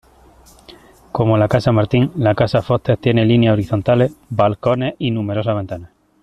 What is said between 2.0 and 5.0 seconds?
la Casa Foster tiene líneas horizontales, balcones